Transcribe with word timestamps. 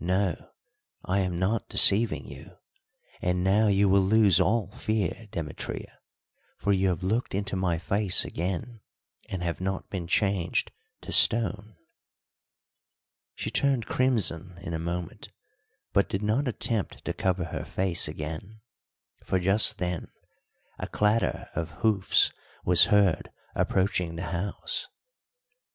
"No, 0.00 0.50
I 1.06 1.20
am 1.20 1.38
not 1.38 1.70
deceiving 1.70 2.26
you. 2.26 2.58
And 3.22 3.42
now 3.42 3.68
you 3.68 3.88
will 3.88 4.02
lose 4.02 4.38
all 4.38 4.70
fear, 4.72 5.28
Demetria, 5.30 5.98
for 6.58 6.74
you 6.74 6.90
have 6.90 7.02
looked 7.02 7.34
into 7.34 7.56
my 7.56 7.78
face 7.78 8.22
again 8.22 8.82
and 9.30 9.42
have 9.42 9.62
not 9.62 9.88
been 9.88 10.06
changed 10.06 10.72
to 11.00 11.10
stone." 11.10 11.74
She 13.34 13.50
turned 13.50 13.86
crimson 13.86 14.58
in 14.60 14.74
a 14.74 14.78
moment; 14.78 15.30
but 15.94 16.10
did 16.10 16.22
not 16.22 16.46
attempt 16.46 17.02
to 17.06 17.14
cover 17.14 17.44
her 17.46 17.64
face 17.64 18.08
again, 18.08 18.60
for 19.24 19.38
just 19.38 19.78
then 19.78 20.08
a 20.78 20.86
clatter 20.86 21.46
of 21.54 21.70
hoofs 21.80 22.30
was 22.62 22.84
heard 22.92 23.30
approaching 23.56 24.16
the 24.16 24.24
house. 24.34 24.86